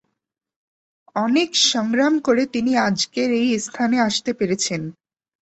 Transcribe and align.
অনেক 1.15 1.49
সংগ্রাম 1.71 2.13
করে 2.19 2.43
তিনি 2.53 2.71
আজকের 2.87 3.29
এই 3.41 3.49
স্থানে 3.59 3.97
আসতে 3.99 4.31
পেরেছেন। 4.33 4.81